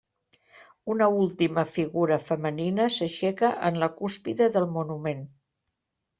Una 0.93 1.09
última 1.17 1.65
figura 1.73 2.17
femenina 2.31 2.89
s'aixeca 2.97 3.53
en 3.71 3.79
la 3.85 3.93
cúspide 4.01 4.51
del 4.59 4.69
monument. 4.81 5.25